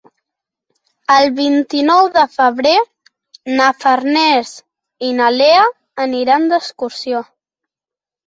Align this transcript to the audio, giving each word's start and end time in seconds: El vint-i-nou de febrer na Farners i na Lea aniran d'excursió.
El 1.15 1.25
vint-i-nou 1.39 2.07
de 2.13 2.21
febrer 2.37 2.71
na 3.59 3.67
Farners 3.83 4.55
i 5.09 5.11
na 5.19 5.29
Lea 5.35 5.67
aniran 6.09 6.49
d'excursió. 6.53 7.21